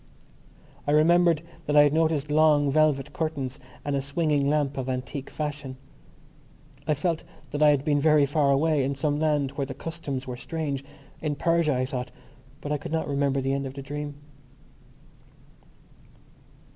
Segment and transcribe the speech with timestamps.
[0.87, 5.29] I remembered that I had noticed long velvet curtains and a swinging lamp of antique
[5.29, 5.77] fashion.
[6.87, 10.25] I felt that I had been very far away, in some land where the customs
[10.25, 12.09] were strange—in Persia, I thought....
[12.61, 14.15] But I could not remember the end of the dream.